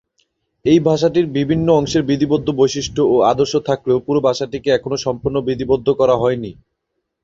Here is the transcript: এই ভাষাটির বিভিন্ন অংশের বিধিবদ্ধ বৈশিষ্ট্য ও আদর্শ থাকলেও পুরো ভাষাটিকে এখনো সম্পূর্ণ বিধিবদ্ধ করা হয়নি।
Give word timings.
এই 0.65 0.79
ভাষাটির 0.87 1.25
বিভিন্ন 1.37 1.67
অংশের 1.73 2.03
বিধিবদ্ধ 2.03 2.47
বৈশিষ্ট্য 2.59 3.01
ও 3.05 3.15
আদর্শ 3.31 3.53
থাকলেও 3.69 3.97
পুরো 3.99 4.19
ভাষাটিকে 4.27 4.69
এখনো 4.71 4.97
সম্পূর্ণ 5.05 5.37
বিধিবদ্ধ 5.47 5.87
করা 5.99 6.15
হয়নি। 6.17 6.51